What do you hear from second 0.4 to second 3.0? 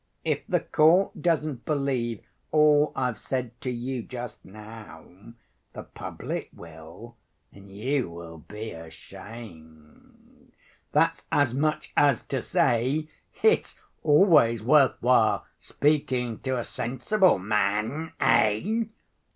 the court doesn't believe all